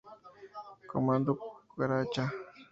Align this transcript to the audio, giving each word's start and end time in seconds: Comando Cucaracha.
Comando 0.89 1.31
Cucaracha. 1.69 2.23